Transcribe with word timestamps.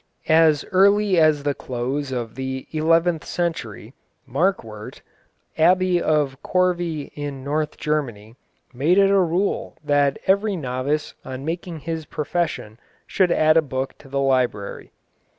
As 0.29 0.65
early 0.71 1.19
as 1.19 1.43
the 1.43 1.53
close 1.53 2.11
of 2.11 2.33
the 2.33 2.67
eleventh 2.71 3.23
century 3.23 3.93
Marchwart, 4.25 5.01
Abbot 5.59 6.01
of 6.01 6.41
Corvey 6.41 7.11
in 7.13 7.43
North 7.43 7.77
Germany, 7.77 8.35
made 8.73 8.97
it 8.97 9.11
a 9.11 9.19
rule 9.19 9.77
that 9.83 10.17
every 10.25 10.55
novice 10.55 11.13
on 11.23 11.45
making 11.45 11.81
his 11.81 12.07
profession 12.07 12.79
should 13.05 13.31
add 13.31 13.57
a 13.57 13.61
book 13.61 13.95
to 13.99 14.09
the 14.09 14.19
library. 14.21 14.91